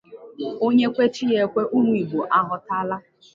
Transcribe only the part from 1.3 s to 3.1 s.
ya ekwe! Ụmụ Igbo aghọtala